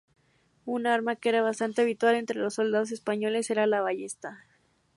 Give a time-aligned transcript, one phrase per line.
[0.65, 4.45] Un arma que era bastante habitual entre los soldados españoles era la ballesta.